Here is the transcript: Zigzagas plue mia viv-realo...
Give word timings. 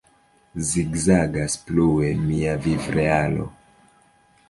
Zigzagas 0.69 1.59
plue 1.67 2.09
mia 2.25 2.59
viv-realo... 2.67 3.51